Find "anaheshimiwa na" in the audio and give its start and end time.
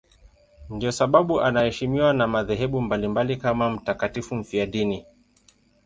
1.41-2.27